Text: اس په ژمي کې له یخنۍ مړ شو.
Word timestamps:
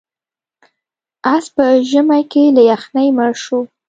اس 1.33 1.45
په 1.55 1.65
ژمي 1.89 2.21
کې 2.31 2.43
له 2.55 2.61
یخنۍ 2.71 3.07
مړ 3.17 3.31
شو. 3.43 3.59